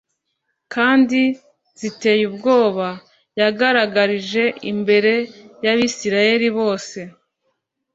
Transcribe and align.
kandi 0.73 1.21
ziteye 1.79 2.23
ubwoba 2.31 2.87
yagaragarije 3.39 4.43
imbere 4.71 5.13
y’Abisirayeli 5.63 6.47
bose. 6.57 6.99